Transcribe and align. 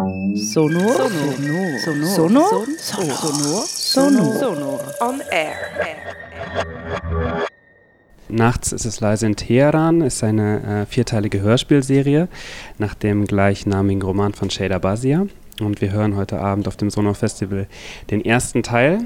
Sonor. 0.00 0.94
Sonor. 0.94 1.78
Sonor. 1.78 2.66
Sonor. 2.78 3.66
Sonor. 3.66 4.34
Sonor. 4.38 4.80
On 5.00 5.20
air. 5.30 5.56
Nachts 8.28 8.72
ist 8.72 8.86
es 8.86 9.00
leise 9.00 9.26
in 9.26 9.36
Teheran 9.36 10.00
ist 10.00 10.24
eine 10.24 10.84
äh, 10.84 10.86
vierteilige 10.86 11.42
Hörspielserie 11.42 12.28
nach 12.78 12.94
dem 12.94 13.26
gleichnamigen 13.26 14.00
Roman 14.00 14.32
von 14.32 14.48
Shada 14.48 14.78
Bazia. 14.78 15.26
Und 15.60 15.82
wir 15.82 15.92
hören 15.92 16.16
heute 16.16 16.40
Abend 16.40 16.66
auf 16.66 16.76
dem 16.76 16.88
Sonor 16.88 17.14
Festival 17.14 17.66
den 18.10 18.24
ersten 18.24 18.62
Teil. 18.62 19.00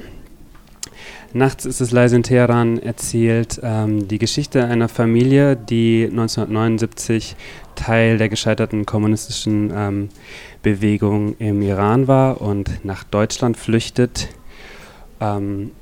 Nachts 1.33 1.65
ist 1.65 1.81
es 1.81 1.91
leise 1.91 2.17
in 2.17 2.23
Teheran 2.23 2.79
erzählt 2.79 3.61
ähm, 3.63 4.07
die 4.07 4.19
Geschichte 4.19 4.65
einer 4.65 4.89
Familie, 4.89 5.57
die 5.57 6.07
1979 6.09 7.37
Teil 7.75 8.19
der 8.19 8.29
gescheiterten 8.29 8.87
kommunistischen 8.87 9.73
ähm, 9.75 10.09
Bewegung 10.63 11.37
im 11.39 11.61
Iran 11.63 12.07
war 12.07 12.41
und 12.41 12.85
nach 12.85 13.03
Deutschland 13.05 13.57
flüchtet. 13.57 14.29
Ähm, 15.21 15.73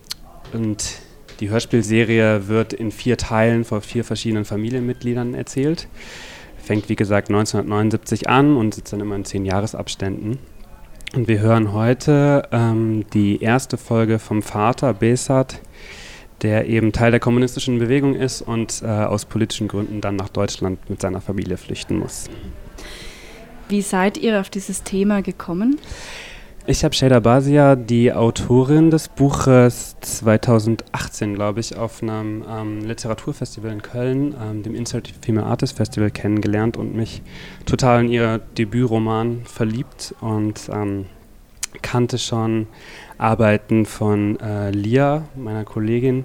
und 0.52 1.02
die 1.40 1.50
Hörspielserie 1.50 2.48
wird 2.48 2.72
in 2.72 2.90
vier 2.90 3.16
Teilen 3.16 3.64
von 3.64 3.82
vier 3.82 4.04
verschiedenen 4.04 4.44
Familienmitgliedern 4.44 5.34
erzählt. 5.34 5.88
Fängt 6.56 6.88
wie 6.88 6.96
gesagt 6.96 7.28
1979 7.28 8.28
an 8.28 8.56
und 8.56 8.74
sitzt 8.74 8.92
dann 8.92 9.00
immer 9.00 9.16
in 9.16 9.24
zehn 9.24 9.44
Jahresabständen. 9.44 10.38
Und 11.14 11.28
wir 11.28 11.40
hören 11.40 11.74
heute 11.74 12.48
ähm, 12.52 13.04
die 13.12 13.42
erste 13.42 13.76
Folge 13.76 14.18
vom 14.18 14.40
Vater 14.40 14.94
Besat, 14.94 15.60
der 16.40 16.66
eben 16.66 16.92
Teil 16.92 17.10
der 17.10 17.20
kommunistischen 17.20 17.78
Bewegung 17.78 18.14
ist 18.14 18.40
und 18.40 18.80
äh, 18.82 18.86
aus 18.86 19.26
politischen 19.26 19.68
Gründen 19.68 20.00
dann 20.00 20.16
nach 20.16 20.30
Deutschland 20.30 20.78
mit 20.88 21.02
seiner 21.02 21.20
Familie 21.20 21.58
flüchten 21.58 21.98
muss. 21.98 22.30
Wie 23.68 23.82
seid 23.82 24.16
ihr 24.16 24.40
auf 24.40 24.48
dieses 24.48 24.84
Thema 24.84 25.20
gekommen? 25.20 25.78
Ich 26.64 26.84
habe 26.84 26.94
Shada 26.94 27.18
Basia, 27.18 27.74
die 27.74 28.12
Autorin 28.12 28.92
des 28.92 29.08
Buches 29.08 29.96
2018, 30.00 31.34
glaube 31.34 31.58
ich, 31.58 31.76
auf 31.76 32.00
einem 32.04 32.44
ähm, 32.48 32.84
Literaturfestival 32.84 33.72
in 33.72 33.82
Köln, 33.82 34.36
ähm, 34.40 34.62
dem 34.62 34.76
Insert 34.76 35.12
Female 35.22 35.44
Artist 35.44 35.76
Festival, 35.76 36.12
kennengelernt 36.12 36.76
und 36.76 36.94
mich 36.94 37.22
total 37.66 38.04
in 38.04 38.12
ihr 38.12 38.38
Debütroman 38.56 39.42
verliebt 39.44 40.14
und 40.20 40.70
ähm, 40.72 41.06
kannte 41.82 42.16
schon 42.18 42.68
Arbeiten 43.18 43.84
von 43.84 44.38
äh, 44.38 44.70
Lia, 44.70 45.24
meiner 45.34 45.64
Kollegin, 45.64 46.24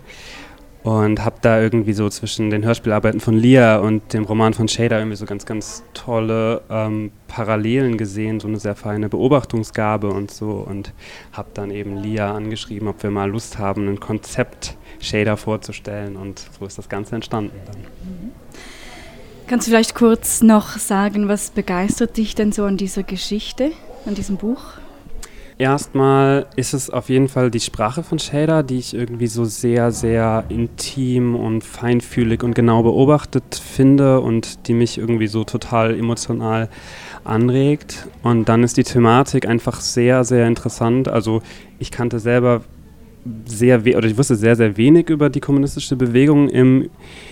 und 0.83 1.23
habe 1.23 1.37
da 1.41 1.59
irgendwie 1.61 1.93
so 1.93 2.09
zwischen 2.09 2.49
den 2.49 2.63
Hörspielarbeiten 2.63 3.19
von 3.19 3.35
Lia 3.35 3.77
und 3.77 4.13
dem 4.13 4.23
Roman 4.23 4.53
von 4.53 4.67
Shader 4.67 4.99
irgendwie 4.99 5.17
so 5.17 5.25
ganz, 5.25 5.45
ganz 5.45 5.83
tolle 5.93 6.61
ähm, 6.69 7.11
Parallelen 7.27 7.97
gesehen, 7.97 8.39
so 8.39 8.47
eine 8.47 8.59
sehr 8.59 8.75
feine 8.75 9.09
Beobachtungsgabe 9.09 10.09
und 10.09 10.31
so 10.31 10.51
und 10.51 10.93
habe 11.33 11.49
dann 11.53 11.71
eben 11.71 11.97
Lia 11.97 12.33
angeschrieben, 12.33 12.87
ob 12.87 13.03
wir 13.03 13.11
mal 13.11 13.29
Lust 13.29 13.57
haben, 13.57 13.87
ein 13.87 13.99
Konzept 13.99 14.77
Shader 14.99 15.37
vorzustellen 15.37 16.15
und 16.15 16.43
so 16.57 16.65
ist 16.65 16.77
das 16.77 16.89
Ganze 16.89 17.15
entstanden 17.15 17.55
dann. 17.65 18.31
Kannst 19.47 19.67
du 19.67 19.71
vielleicht 19.71 19.95
kurz 19.95 20.41
noch 20.41 20.77
sagen, 20.77 21.27
was 21.29 21.51
begeistert 21.51 22.17
dich 22.17 22.35
denn 22.35 22.51
so 22.51 22.65
an 22.65 22.77
dieser 22.77 23.03
Geschichte, 23.03 23.71
an 24.05 24.15
diesem 24.15 24.37
Buch? 24.37 24.61
Erstmal 25.59 26.45
ist 26.55 26.75
es 26.75 26.91
auf 26.91 27.09
jeden 27.09 27.27
Fall 27.27 27.49
die 27.49 27.59
Sprache 27.59 28.03
von 28.03 28.19
Shader, 28.19 28.61
die 28.61 28.77
ich 28.77 28.93
irgendwie 28.93 29.25
so 29.25 29.43
sehr, 29.43 29.91
sehr 29.91 30.43
intim 30.49 31.35
und 31.35 31.63
feinfühlig 31.63 32.43
und 32.43 32.53
genau 32.53 32.83
beobachtet 32.83 33.55
finde 33.55 34.21
und 34.21 34.67
die 34.67 34.75
mich 34.75 34.99
irgendwie 34.99 35.25
so 35.25 35.43
total 35.43 35.97
emotional 35.97 36.69
anregt. 37.23 38.07
Und 38.21 38.47
dann 38.49 38.63
ist 38.63 38.77
die 38.77 38.83
Thematik 38.83 39.47
einfach 39.47 39.81
sehr, 39.81 40.23
sehr 40.23 40.45
interessant. 40.45 41.07
Also 41.07 41.41
ich 41.79 41.89
kannte 41.89 42.19
selber 42.19 42.61
sehr 43.45 43.79
oder 43.79 44.05
ich 44.05 44.17
wusste 44.17 44.35
sehr, 44.35 44.55
sehr 44.55 44.77
wenig 44.77 45.09
über 45.09 45.31
die 45.31 45.39
kommunistische 45.39 45.95
Bewegung 45.95 46.49
im 46.49 46.89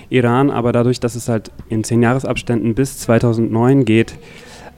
Iran, 0.09 0.50
aber 0.50 0.72
dadurch, 0.72 1.00
dass 1.00 1.14
es 1.14 1.30
halt 1.30 1.52
in 1.69 1.84
zehn 1.84 2.02
Jahresabständen 2.02 2.74
bis 2.74 2.97
2009 3.00 3.85
geht, 3.85 4.16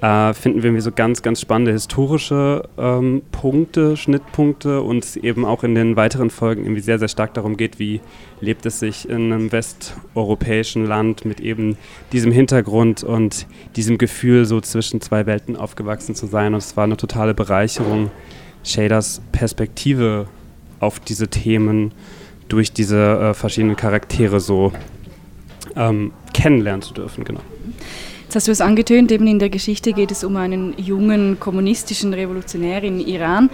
äh, 0.02 0.34
finden 0.34 0.62
wir 0.62 0.82
so 0.82 0.92
ganz, 0.92 1.22
ganz 1.22 1.42
spannende 1.42 1.72
historische 1.72 2.70
ähm, 2.78 3.24
Punkte, 3.32 3.98
Schnittpunkte 3.98 4.82
und 4.82 5.04
es 5.04 5.16
eben 5.16 5.44
auch 5.44 5.64
in 5.64 5.74
den 5.74 5.96
weiteren 5.96 6.30
Folgen 6.30 6.64
irgendwie 6.64 6.82
sehr, 6.82 7.00
sehr 7.00 7.08
stark 7.08 7.34
darum 7.34 7.58
geht, 7.58 7.80
wie 7.80 8.02
lebt 8.40 8.66
es 8.68 8.80
sich 8.80 9.10
in 9.10 9.34
einem 9.34 9.52
westeuropäischen 9.52 10.86
Land 10.86 11.26
mit 11.26 11.40
eben 11.40 11.78
diesem 12.12 12.32
Hintergrund 12.32 13.04
und 13.04 13.48
diesem 13.76 13.98
Gefühl, 13.98 14.46
so 14.46 14.62
zwischen 14.62 15.02
zwei 15.02 15.26
Welten 15.26 15.56
aufgewachsen 15.56 16.14
zu 16.14 16.28
sein. 16.28 16.54
Und 16.54 16.60
es 16.60 16.78
war 16.78 16.84
eine 16.84 16.98
totale 16.98 17.34
Bereicherung, 17.34 18.12
Shaders 18.64 19.22
Perspektive 19.32 20.28
auf 20.80 21.00
diese 21.00 21.28
Themen 21.28 21.92
durch 22.50 22.72
diese 22.72 23.20
äh, 23.20 23.34
verschiedenen 23.34 23.76
Charaktere 23.76 24.40
so 24.40 24.72
ähm, 25.76 26.12
kennenlernen 26.34 26.82
zu 26.82 26.94
dürfen, 26.94 27.24
genau. 27.24 27.42
Jetzt 28.28 28.36
hast 28.36 28.48
du 28.50 28.52
es 28.52 28.60
angetönt, 28.60 29.10
eben 29.14 29.26
in 29.26 29.40
der 29.40 29.50
Geschichte 29.50 29.94
geht 29.94 30.12
es 30.12 30.26
um 30.26 30.36
einen 30.36 30.78
jungen 30.78 31.40
kommunistischen 31.40 32.14
Revolutionär 32.14 32.84
in 32.84 33.00
Iran. 33.00 33.50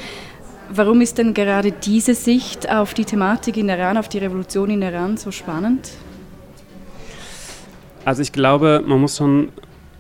Warum 0.68 1.02
ist 1.02 1.20
denn 1.20 1.36
gerade 1.36 1.72
diese 1.72 2.16
Sicht 2.16 2.68
auf 2.68 2.96
die 2.96 3.06
Thematik 3.06 3.56
in 3.58 3.70
Iran, 3.70 3.98
auf 3.98 4.10
die 4.10 4.18
Revolution 4.18 4.72
in 4.72 4.82
Iran 4.82 5.18
so 5.18 5.30
spannend? 5.30 5.92
Also 8.04 8.24
ich 8.24 8.32
glaube, 8.32 8.84
man 8.84 9.00
muss 9.00 9.18
schon 9.18 9.50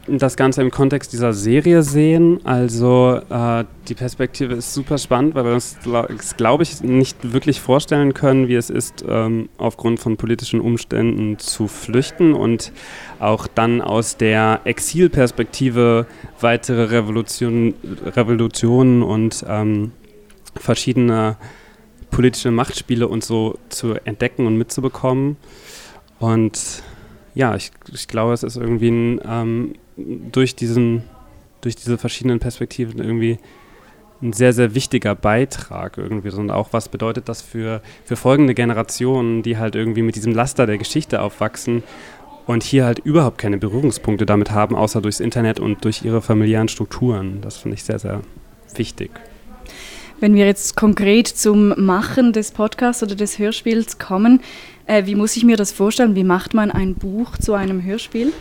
das 0.07 0.35
Ganze 0.35 0.61
im 0.61 0.69
Kontext 0.69 1.13
dieser 1.13 1.33
Serie 1.33 1.81
sehen. 1.81 2.39
Also 2.43 3.21
äh, 3.29 3.63
die 3.87 3.93
Perspektive 3.93 4.55
ist 4.55 4.73
super 4.73 4.97
spannend, 4.97 5.35
weil 5.35 5.45
wir 5.45 5.53
uns, 5.53 5.77
glaube 6.35 6.63
ich, 6.63 6.81
nicht 6.81 7.33
wirklich 7.33 7.61
vorstellen 7.61 8.13
können, 8.13 8.47
wie 8.47 8.55
es 8.55 8.69
ist, 8.69 9.05
ähm, 9.07 9.49
aufgrund 9.57 9.99
von 9.99 10.17
politischen 10.17 10.59
Umständen 10.59 11.39
zu 11.39 11.67
flüchten 11.67 12.33
und 12.33 12.73
auch 13.19 13.47
dann 13.47 13.81
aus 13.81 14.17
der 14.17 14.61
Exilperspektive 14.65 16.05
weitere 16.41 16.83
Revolution, 16.83 17.73
Revolutionen 18.05 19.03
und 19.03 19.45
ähm, 19.47 19.91
verschiedene 20.55 21.37
politische 22.11 22.51
Machtspiele 22.51 23.07
und 23.07 23.23
so 23.23 23.57
zu 23.69 23.95
entdecken 24.05 24.45
und 24.47 24.57
mitzubekommen. 24.57 25.37
Und 26.19 26.83
ja, 27.35 27.55
ich, 27.55 27.71
ich 27.91 28.07
glaube, 28.07 28.33
es 28.33 28.43
ist 28.43 28.57
irgendwie 28.57 28.89
ein 28.89 29.21
ähm, 29.27 29.73
durch, 29.97 30.55
diesen, 30.55 31.03
durch 31.61 31.75
diese 31.75 31.97
verschiedenen 31.97 32.39
Perspektiven 32.39 32.99
irgendwie 32.99 33.39
ein 34.21 34.33
sehr, 34.33 34.53
sehr 34.53 34.73
wichtiger 34.73 35.15
Beitrag 35.15 35.97
irgendwie. 35.97 36.29
Und 36.29 36.51
auch 36.51 36.69
was 36.71 36.89
bedeutet 36.89 37.27
das 37.29 37.41
für, 37.41 37.81
für 38.05 38.15
folgende 38.15 38.53
Generationen, 38.53 39.43
die 39.43 39.57
halt 39.57 39.75
irgendwie 39.75 40.01
mit 40.01 40.15
diesem 40.15 40.33
Laster 40.33 40.65
der 40.65 40.77
Geschichte 40.77 41.21
aufwachsen 41.21 41.83
und 42.45 42.63
hier 42.63 42.85
halt 42.85 42.99
überhaupt 42.99 43.37
keine 43.37 43.57
Berührungspunkte 43.57 44.25
damit 44.25 44.51
haben, 44.51 44.75
außer 44.75 45.01
durchs 45.01 45.19
Internet 45.19 45.59
und 45.59 45.83
durch 45.83 46.03
ihre 46.03 46.21
familiären 46.21 46.67
Strukturen. 46.67 47.39
Das 47.41 47.57
finde 47.57 47.75
ich 47.75 47.83
sehr, 47.83 47.99
sehr 47.99 48.21
wichtig. 48.75 49.11
Wenn 50.23 50.35
wir 50.35 50.45
jetzt 50.45 50.77
konkret 50.77 51.27
zum 51.27 51.73
Machen 51.75 52.31
des 52.31 52.51
Podcasts 52.51 53.03
oder 53.03 53.13
des 53.13 53.39
Hörspiels 53.39 53.99
kommen, 53.99 54.39
äh, 54.87 55.05
wie 55.05 55.15
muss 55.15 55.35
ich 55.35 55.43
mir 55.43 55.57
das 55.57 55.73
vorstellen? 55.73 56.15
Wie 56.15 56.23
macht 56.23 56.53
man 56.53 56.71
ein 56.71 56.95
Buch 56.95 57.37
zu 57.37 57.55
einem 57.55 57.83
Hörspiel? 57.83 58.31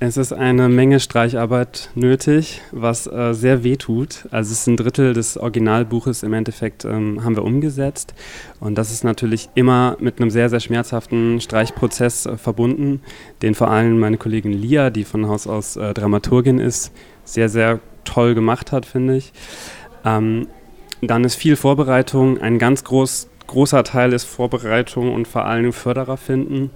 Es 0.00 0.18
ist 0.18 0.34
eine 0.34 0.68
Menge 0.68 1.00
Streicharbeit 1.00 1.88
nötig, 1.94 2.60
was 2.72 3.06
äh, 3.06 3.32
sehr 3.32 3.64
weh 3.64 3.76
tut. 3.76 4.28
Also 4.32 4.52
es 4.52 4.60
ist 4.60 4.66
ein 4.66 4.76
Drittel 4.76 5.14
des 5.14 5.38
Originalbuches 5.38 6.22
im 6.24 6.34
Endeffekt 6.34 6.84
ähm, 6.84 7.24
haben 7.24 7.36
wir 7.36 7.44
umgesetzt. 7.44 8.12
Und 8.60 8.76
das 8.76 8.92
ist 8.92 9.02
natürlich 9.02 9.48
immer 9.54 9.96
mit 9.98 10.20
einem 10.20 10.28
sehr, 10.28 10.50
sehr 10.50 10.60
schmerzhaften 10.60 11.40
Streichprozess 11.40 12.26
äh, 12.26 12.36
verbunden, 12.36 13.00
den 13.40 13.54
vor 13.54 13.70
allem 13.70 13.98
meine 13.98 14.18
Kollegin 14.18 14.52
Lia, 14.52 14.90
die 14.90 15.04
von 15.04 15.26
Haus 15.26 15.46
aus 15.46 15.76
äh, 15.76 15.94
Dramaturgin 15.94 16.58
ist, 16.58 16.92
sehr, 17.24 17.48
sehr 17.48 17.80
toll 18.04 18.34
gemacht 18.34 18.72
hat, 18.72 18.84
finde 18.86 19.16
ich. 19.16 19.32
Ähm, 20.04 20.46
dann 21.00 21.24
ist 21.24 21.36
viel 21.36 21.56
Vorbereitung. 21.56 22.38
Ein 22.38 22.58
ganz 22.58 22.84
groß, 22.84 23.28
großer 23.46 23.84
Teil 23.84 24.12
ist 24.12 24.24
Vorbereitung 24.24 25.14
und 25.14 25.26
vor 25.26 25.46
allem 25.46 25.72
Förderer 25.72 26.16
finden. 26.16 26.70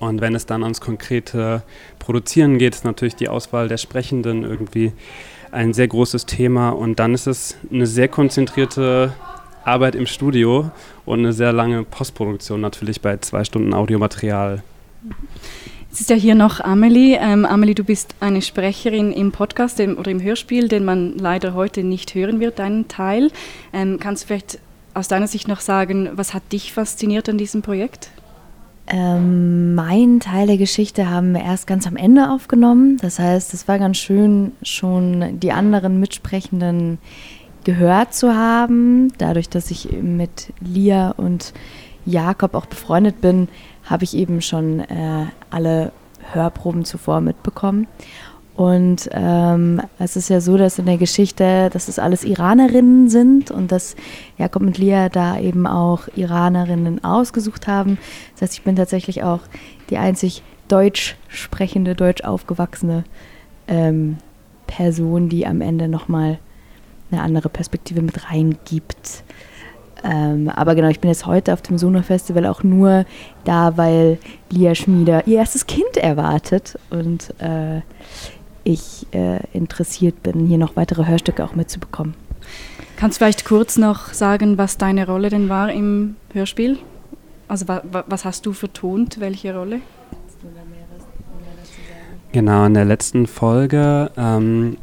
Und 0.00 0.20
wenn 0.20 0.34
es 0.34 0.46
dann 0.46 0.62
ans 0.62 0.80
konkrete 0.80 1.62
Produzieren 1.98 2.58
geht, 2.58 2.74
ist 2.74 2.84
natürlich 2.84 3.16
die 3.16 3.28
Auswahl 3.28 3.68
der 3.68 3.78
Sprechenden 3.78 4.44
irgendwie 4.44 4.92
ein 5.50 5.72
sehr 5.72 5.88
großes 5.88 6.26
Thema. 6.26 6.70
Und 6.70 6.98
dann 6.98 7.14
ist 7.14 7.26
es 7.26 7.56
eine 7.72 7.86
sehr 7.86 8.08
konzentrierte 8.08 9.12
Arbeit 9.64 9.94
im 9.94 10.06
Studio 10.06 10.70
und 11.04 11.18
eine 11.20 11.32
sehr 11.32 11.52
lange 11.52 11.84
Postproduktion 11.84 12.60
natürlich 12.60 13.00
bei 13.00 13.16
zwei 13.18 13.44
Stunden 13.44 13.74
Audiomaterial. 13.74 14.62
Es 15.90 16.00
ist 16.00 16.10
ja 16.10 16.16
hier 16.16 16.34
noch 16.34 16.60
Amelie. 16.60 17.16
Ähm, 17.18 17.46
Amelie, 17.46 17.74
du 17.74 17.82
bist 17.82 18.14
eine 18.20 18.42
Sprecherin 18.42 19.10
im 19.10 19.32
Podcast 19.32 19.78
dem, 19.78 19.96
oder 19.96 20.10
im 20.10 20.22
Hörspiel, 20.22 20.68
den 20.68 20.84
man 20.84 21.16
leider 21.16 21.54
heute 21.54 21.82
nicht 21.82 22.14
hören 22.14 22.40
wird, 22.40 22.58
deinen 22.58 22.88
Teil. 22.88 23.30
Ähm, 23.72 23.98
kannst 23.98 24.24
du 24.24 24.26
vielleicht 24.28 24.58
aus 24.92 25.08
deiner 25.08 25.26
Sicht 25.26 25.48
noch 25.48 25.60
sagen, 25.60 26.10
was 26.12 26.34
hat 26.34 26.52
dich 26.52 26.72
fasziniert 26.72 27.28
an 27.28 27.38
diesem 27.38 27.62
Projekt? 27.62 28.10
Ähm, 28.86 29.74
mein 29.74 30.20
Teil 30.20 30.46
der 30.46 30.58
Geschichte 30.58 31.08
haben 31.08 31.32
wir 31.32 31.42
erst 31.42 31.66
ganz 31.66 31.86
am 31.86 31.96
Ende 31.96 32.30
aufgenommen. 32.30 32.98
Das 33.00 33.18
heißt, 33.18 33.54
es 33.54 33.66
war 33.66 33.78
ganz 33.78 33.96
schön, 33.96 34.52
schon 34.62 35.40
die 35.40 35.52
anderen 35.52 36.00
Mitsprechenden 36.00 36.98
gehört 37.64 38.14
zu 38.14 38.34
haben. 38.34 39.12
Dadurch, 39.18 39.48
dass 39.48 39.70
ich 39.70 39.90
mit 39.92 40.52
Lia 40.60 41.10
und 41.10 41.52
Jakob 42.08 42.54
auch 42.54 42.66
befreundet 42.66 43.20
bin, 43.20 43.48
habe 43.84 44.04
ich 44.04 44.16
eben 44.16 44.40
schon 44.40 44.80
äh, 44.80 45.26
alle 45.50 45.92
Hörproben 46.32 46.84
zuvor 46.84 47.20
mitbekommen. 47.20 47.86
Und 48.56 49.08
ähm, 49.12 49.80
es 50.00 50.16
ist 50.16 50.30
ja 50.30 50.40
so, 50.40 50.56
dass 50.56 50.80
in 50.80 50.86
der 50.86 50.96
Geschichte, 50.96 51.70
dass 51.72 51.86
es 51.86 52.00
alles 52.00 52.24
Iranerinnen 52.24 53.08
sind 53.08 53.52
und 53.52 53.70
dass 53.70 53.94
Jakob 54.36 54.62
und 54.62 54.78
Lia 54.78 55.08
da 55.08 55.38
eben 55.38 55.64
auch 55.64 56.08
Iranerinnen 56.16 57.04
ausgesucht 57.04 57.68
haben. 57.68 57.98
Das 58.32 58.42
heißt, 58.42 58.54
ich 58.54 58.62
bin 58.64 58.74
tatsächlich 58.74 59.22
auch 59.22 59.42
die 59.90 59.98
einzig 59.98 60.42
deutsch 60.66 61.16
sprechende, 61.28 61.94
deutsch 61.94 62.24
aufgewachsene 62.24 63.04
ähm, 63.68 64.18
Person, 64.66 65.28
die 65.28 65.46
am 65.46 65.60
Ende 65.60 65.86
nochmal 65.86 66.40
eine 67.12 67.22
andere 67.22 67.48
Perspektive 67.48 68.02
mit 68.02 68.28
reingibt. 68.28 69.22
Ähm, 70.04 70.48
aber 70.48 70.74
genau, 70.74 70.88
ich 70.88 71.00
bin 71.00 71.10
jetzt 71.10 71.26
heute 71.26 71.52
auf 71.52 71.62
dem 71.62 71.78
Sono 71.78 72.02
Festival 72.02 72.46
auch 72.46 72.62
nur 72.62 73.04
da, 73.44 73.76
weil 73.76 74.18
Lia 74.50 74.74
Schmieder 74.74 75.26
ihr 75.26 75.38
erstes 75.38 75.66
Kind 75.66 75.96
erwartet 75.96 76.78
und 76.90 77.34
äh, 77.40 77.80
ich 78.64 79.06
äh, 79.12 79.40
interessiert 79.52 80.22
bin, 80.22 80.46
hier 80.46 80.58
noch 80.58 80.76
weitere 80.76 81.06
Hörstücke 81.06 81.44
auch 81.44 81.54
mitzubekommen. 81.54 82.14
Kannst 82.96 83.16
du 83.16 83.24
vielleicht 83.24 83.44
kurz 83.44 83.76
noch 83.76 84.12
sagen, 84.12 84.58
was 84.58 84.76
deine 84.76 85.06
Rolle 85.06 85.30
denn 85.30 85.48
war 85.48 85.72
im 85.72 86.16
Hörspiel? 86.32 86.78
Also 87.46 87.66
wa 87.68 87.82
was 88.06 88.24
hast 88.24 88.44
du 88.44 88.52
vertont, 88.52 89.20
welche 89.20 89.56
Rolle? 89.56 89.80
Genau, 92.32 92.66
in 92.66 92.74
der 92.74 92.84
letzten 92.84 93.26
Folge, 93.26 94.10
ähm, 94.16 94.76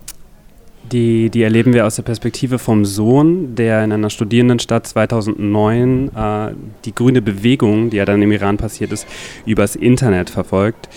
die, 0.92 1.30
die 1.30 1.44
erleben 1.44 1.74
wir 1.74 1.86
aus 1.86 1.96
der 1.96 2.04
Perspektive 2.04 2.60
vom 2.60 2.86
Sohn, 2.86 3.56
der 3.56 3.84
in 3.84 3.92
einer 3.92 4.10
Studierendenstadt 4.10 4.88
2009 4.88 6.12
äh, 6.16 6.52
die 6.86 6.94
grüne 6.94 7.22
Bewegung, 7.22 7.90
die 7.90 7.98
ja 7.98 8.06
dann 8.06 8.22
im 8.22 8.32
Iran 8.32 8.58
passiert 8.58 8.92
ist, 8.92 9.08
übers 9.46 9.76
Internet 9.76 10.30
verfolgt. 10.30 10.90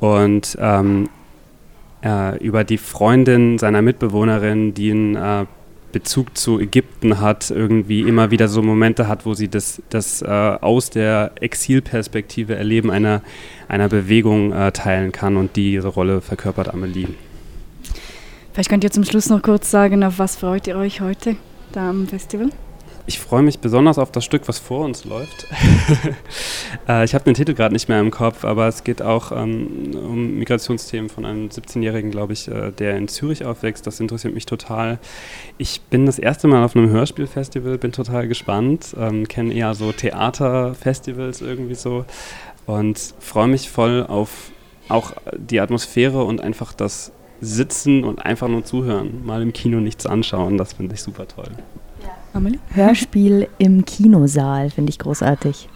Und 0.00 0.56
ähm, 0.60 1.08
äh, 2.04 2.36
über 2.38 2.64
die 2.64 2.78
Freundin 2.78 3.58
seiner 3.58 3.82
Mitbewohnerin, 3.82 4.74
die 4.74 4.90
einen 4.90 5.16
äh, 5.16 5.46
Bezug 5.92 6.36
zu 6.36 6.60
Ägypten 6.60 7.20
hat, 7.20 7.50
irgendwie 7.50 8.02
immer 8.02 8.30
wieder 8.30 8.48
so 8.48 8.62
Momente 8.62 9.08
hat, 9.08 9.24
wo 9.24 9.34
sie 9.34 9.48
das, 9.48 9.82
das 9.88 10.20
äh, 10.22 10.26
aus 10.26 10.90
der 10.90 11.32
Exilperspektive 11.40 12.54
Erleben 12.54 12.90
einer, 12.90 13.22
einer 13.68 13.88
Bewegung 13.88 14.52
äh, 14.52 14.70
teilen 14.72 15.12
kann 15.12 15.36
und 15.36 15.56
diese 15.56 15.88
Rolle 15.88 16.20
verkörpert 16.20 16.72
Amelie. 16.72 17.08
Vielleicht 18.58 18.70
könnt 18.70 18.82
ihr 18.82 18.90
zum 18.90 19.04
Schluss 19.04 19.30
noch 19.30 19.40
kurz 19.40 19.70
sagen, 19.70 20.02
auf 20.02 20.18
was 20.18 20.34
freut 20.34 20.66
ihr 20.66 20.76
euch 20.76 21.00
heute 21.00 21.36
da 21.70 21.90
am 21.90 22.08
Festival? 22.08 22.50
Ich 23.06 23.20
freue 23.20 23.42
mich 23.42 23.60
besonders 23.60 23.98
auf 23.98 24.10
das 24.10 24.24
Stück, 24.24 24.48
was 24.48 24.58
vor 24.58 24.84
uns 24.84 25.04
läuft. 25.04 25.46
äh, 26.88 27.04
ich 27.04 27.14
habe 27.14 27.22
den 27.22 27.34
Titel 27.34 27.54
gerade 27.54 27.72
nicht 27.72 27.88
mehr 27.88 28.00
im 28.00 28.10
Kopf, 28.10 28.44
aber 28.44 28.66
es 28.66 28.82
geht 28.82 29.00
auch 29.00 29.30
ähm, 29.30 29.92
um 29.94 30.38
Migrationsthemen 30.38 31.08
von 31.08 31.24
einem 31.24 31.50
17-Jährigen, 31.50 32.10
glaube 32.10 32.32
ich, 32.32 32.48
äh, 32.48 32.72
der 32.72 32.96
in 32.96 33.06
Zürich 33.06 33.44
aufwächst. 33.44 33.86
Das 33.86 34.00
interessiert 34.00 34.34
mich 34.34 34.44
total. 34.44 34.98
Ich 35.56 35.80
bin 35.82 36.04
das 36.04 36.18
erste 36.18 36.48
Mal 36.48 36.64
auf 36.64 36.74
einem 36.74 36.90
Hörspielfestival, 36.90 37.78
bin 37.78 37.92
total 37.92 38.26
gespannt, 38.26 38.92
ähm, 38.98 39.28
kenne 39.28 39.54
eher 39.54 39.76
so 39.76 39.92
Theaterfestivals 39.92 41.42
irgendwie 41.42 41.76
so 41.76 42.06
und 42.66 42.98
freue 43.20 43.46
mich 43.46 43.70
voll 43.70 44.04
auf 44.04 44.50
auch 44.88 45.12
die 45.36 45.60
Atmosphäre 45.60 46.24
und 46.24 46.40
einfach 46.40 46.72
das 46.72 47.12
Sitzen 47.40 48.04
und 48.04 48.24
einfach 48.24 48.48
nur 48.48 48.64
zuhören, 48.64 49.24
mal 49.24 49.42
im 49.42 49.52
Kino 49.52 49.80
nichts 49.80 50.06
anschauen. 50.06 50.58
Das 50.58 50.72
finde 50.74 50.94
ich 50.94 51.02
super 51.02 51.28
toll. 51.28 51.50
Amelie? 52.32 52.58
Hörspiel 52.70 53.48
im 53.58 53.84
Kinosaal, 53.84 54.70
finde 54.70 54.90
ich 54.90 54.98
großartig. 54.98 55.68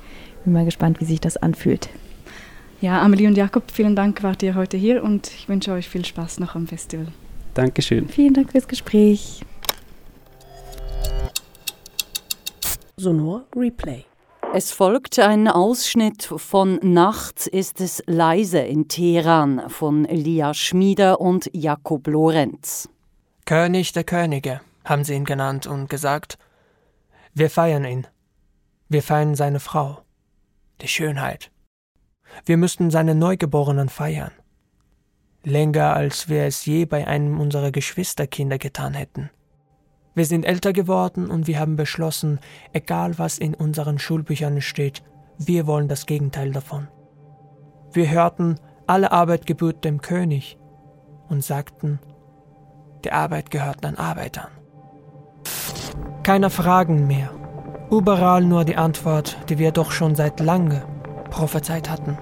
Bin 0.45 0.53
mal 0.53 0.65
gespannt, 0.65 1.01
wie 1.01 1.05
sich 1.05 1.21
das 1.21 1.37
anfühlt. 1.37 1.89
Ja, 2.81 3.01
Amelie 3.01 3.29
und 3.29 3.37
Jakob, 3.37 3.71
vielen 3.71 3.95
Dank, 3.95 4.23
wart 4.23 4.43
ihr 4.43 4.55
heute 4.55 4.77
hier 4.77 5.05
und 5.05 5.29
ich 5.29 5.49
wünsche 5.49 5.73
euch 5.73 5.89
viel 5.89 6.05
Spaß 6.05 6.41
noch 6.41 6.57
am 6.57 6.67
Festival. 6.67 7.07
Dankeschön. 7.55 8.09
Vielen 8.09 8.35
Dank 8.35 8.51
fürs 8.51 8.67
Gespräch. 8.67 9.43
Sonor 12.97 13.45
Replay. 13.55 14.05
Es 14.55 14.71
folgt 14.71 15.19
ein 15.19 15.49
Ausschnitt 15.49 16.25
von 16.25 16.79
Nachts 16.83 17.47
ist 17.47 17.81
es 17.81 18.03
leise 18.07 18.59
in 18.59 18.87
Teheran 18.87 19.71
von 19.71 20.05
Lia 20.05 20.53
Schmieder 20.53 21.23
und 21.23 21.49
Jakob 21.55 22.07
Lorenz. 22.07 22.91
König 23.47 23.93
der 23.93 24.05
Könige 24.05 24.61
haben 24.85 25.05
sie 25.05 25.15
ihn 25.15 25.25
genannt 25.25 25.67
und 25.67 25.89
gesagt, 25.89 26.37
wir 27.33 27.49
feiern 27.49 27.87
ihn. 27.87 28.07
Wir 28.91 29.03
feiern 29.03 29.37
seine 29.37 29.59
Frau, 29.59 30.03
die 30.83 30.89
Schönheit. 30.89 31.51
Wir 32.45 32.59
müssten 32.59 32.91
seine 32.91 33.15
Neugeborenen 33.15 33.89
feiern. 33.89 34.33
Länger, 35.45 35.97
als 35.97 36.29
wir 36.29 36.45
es 36.45 36.67
je 36.67 36.85
bei 36.85 37.07
einem 37.07 37.41
unserer 37.41 37.71
Geschwisterkinder 37.71 38.59
getan 38.59 38.93
hätten. 38.93 39.31
Wir 40.15 40.27
sind 40.27 40.45
älter 40.45 40.73
geworden 40.73 41.31
und 41.31 41.47
wir 41.47 41.59
haben 41.59 41.77
beschlossen, 41.77 42.39
egal 42.73 43.19
was 43.19 43.39
in 43.39 43.55
unseren 43.55 43.99
Schulbüchern 43.99 44.61
steht, 44.61 45.03
wir 45.39 45.67
wollen 45.67 45.89
das 45.89 46.07
Gegenteil 46.07 46.53
davon. 46.53 46.89
Wir 47.93 48.11
hörten, 48.11 48.57
alle 48.87 49.13
Arbeit 49.13 49.47
gebührt 49.47 49.85
dem 49.85 50.01
König 50.01 50.59
und 51.29 51.43
sagten, 51.43 51.99
die 53.05 53.13
Arbeit 53.13 53.51
gehört 53.51 53.85
den 53.85 53.97
Arbeitern. 53.97 54.51
Keine 56.23 56.51
Fragen 56.51 57.07
mehr. 57.07 57.31
Überall 57.91 58.45
nur 58.45 58.65
die 58.65 58.77
Antwort, 58.77 59.39
die 59.49 59.59
wir 59.59 59.73
doch 59.73 59.91
schon 59.91 60.15
seit 60.15 60.41
lange 60.41 60.85
prophezeit 61.31 61.91
hatten. 61.91 62.19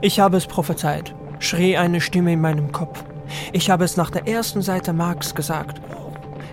Ich 0.00 0.20
habe 0.20 0.36
es 0.36 0.46
prophezeit, 0.46 1.14
schrie 1.38 1.76
eine 1.76 2.00
Stimme 2.00 2.34
in 2.34 2.40
meinem 2.40 2.72
Kopf. 2.72 3.04
Ich 3.52 3.68
habe 3.70 3.84
es 3.84 3.96
nach 3.96 4.10
der 4.10 4.28
ersten 4.28 4.62
Seite 4.62 4.92
Marx 4.92 5.34
gesagt, 5.34 5.80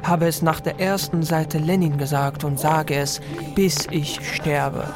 habe 0.07 0.27
es 0.27 0.41
nach 0.41 0.59
der 0.59 0.79
ersten 0.79 1.23
Seite 1.23 1.57
Lenin 1.57 1.97
gesagt 1.97 2.43
und 2.43 2.59
sage 2.59 2.95
es, 2.95 3.21
bis 3.55 3.87
ich 3.89 4.19
sterbe. 4.35 4.87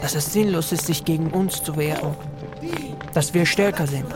Dass 0.00 0.14
es 0.14 0.32
sinnlos 0.32 0.72
ist, 0.72 0.86
sich 0.86 1.04
gegen 1.04 1.30
uns 1.30 1.62
zu 1.62 1.76
wehren. 1.76 2.14
Dass 3.14 3.32
wir 3.34 3.46
stärker 3.46 3.86
sind. 3.86 4.06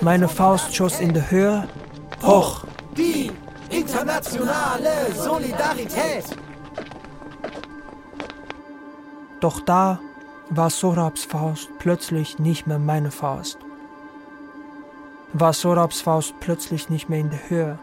Meine 0.00 0.28
Faust 0.28 0.74
schoss 0.74 1.00
in 1.00 1.14
die 1.14 1.30
Höhe. 1.30 1.66
Hoch! 2.22 2.64
Die 2.96 3.30
internationale 3.70 4.90
Solidarität! 5.16 6.24
Doch 9.40 9.60
da 9.60 9.98
war 10.50 10.70
Sorabs 10.70 11.24
Faust 11.24 11.68
plötzlich 11.78 12.38
nicht 12.38 12.66
mehr 12.66 12.78
meine 12.78 13.10
Faust. 13.10 13.58
War 15.32 15.54
Sorabs 15.54 16.02
Faust 16.02 16.34
plötzlich 16.40 16.90
nicht 16.90 17.08
mehr 17.08 17.20
in 17.20 17.30
der 17.30 17.48
Höhe 17.48 17.78